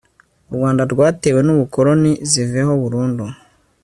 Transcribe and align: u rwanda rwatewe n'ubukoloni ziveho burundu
u 0.49 0.53
rwanda 0.57 0.83
rwatewe 0.91 1.39
n'ubukoloni 1.43 2.11
ziveho 2.31 2.71
burundu 2.81 3.25